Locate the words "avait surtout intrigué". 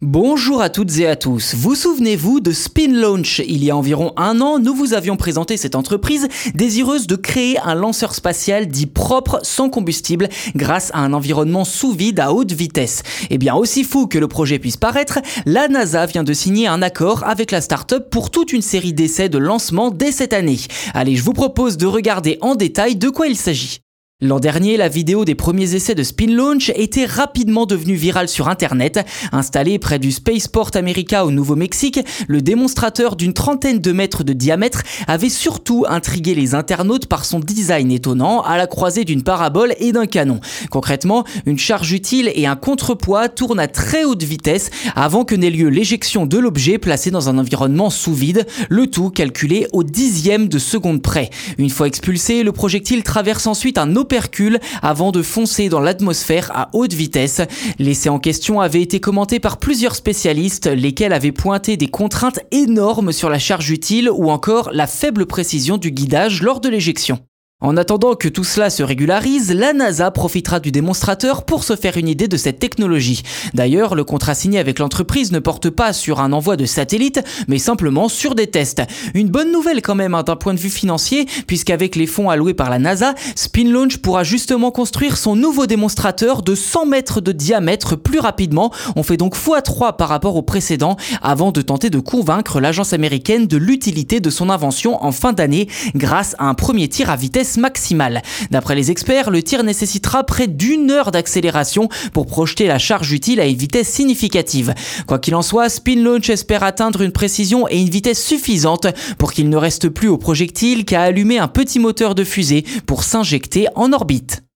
35.06-36.34